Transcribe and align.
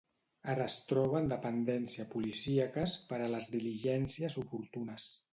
Ara 0.51 0.63
es 0.71 0.75
troba 0.91 1.17
en 1.23 1.27
dependència 1.33 2.05
policíaques 2.13 2.95
per 3.11 3.19
a 3.25 3.27
les 3.35 3.49
diligències 3.57 4.39
oportunes. 4.43 5.07